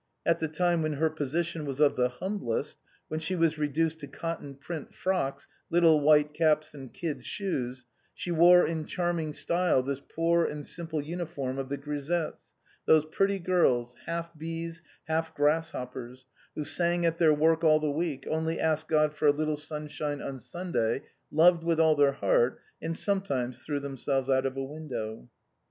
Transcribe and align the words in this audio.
At 0.25 0.39
the 0.39 0.47
time 0.47 0.81
when 0.81 0.93
her 0.93 1.11
position 1.11 1.63
was 1.63 1.79
of 1.79 1.95
the 1.95 2.09
humblest, 2.09 2.79
when 3.07 3.19
she 3.19 3.35
was 3.35 3.59
reduced 3.59 3.99
to 3.99 4.07
cotton 4.07 4.55
print 4.55 4.95
frocks, 4.95 5.45
little 5.69 5.99
white 5.99 6.33
caps 6.33 6.73
and 6.73 6.91
kid 6.91 7.23
shoes, 7.23 7.85
she 8.15 8.31
wore 8.31 8.65
in 8.65 8.85
charming 8.85 9.31
style 9.31 9.83
this 9.83 9.99
poor 10.15 10.43
and 10.43 10.65
simple 10.65 11.01
uniform 11.03 11.59
of 11.59 11.69
the 11.69 11.77
grisettes, 11.77 12.51
those 12.87 13.05
pretty 13.05 13.37
girls, 13.37 13.95
half 14.07 14.35
bees, 14.35 14.81
half 15.07 15.35
grasshoppers, 15.35 16.25
who 16.55 16.63
sang 16.63 17.05
at 17.05 17.19
their 17.19 17.31
work 17.35 17.63
all 17.63 17.79
the 17.79 17.91
week, 17.91 18.25
only 18.27 18.59
asked 18.59 18.87
God 18.87 19.13
for 19.13 19.27
a 19.27 19.31
little 19.31 19.55
sunshine 19.55 20.19
on 20.19 20.39
Sunday, 20.39 21.03
loved 21.31 21.63
with 21.63 21.79
all 21.79 21.93
their 21.95 22.13
heart, 22.13 22.59
and 22.81 22.97
sometimes 22.97 23.59
threw 23.59 23.79
themselves 23.79 24.31
out 24.31 24.47
of 24.47 24.57
a 24.57 24.63
window. 24.63 25.29